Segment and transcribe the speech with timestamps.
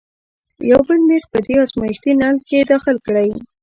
[0.71, 3.29] یو بل میخ په دې ازمیښتي نل کې داخل کړئ.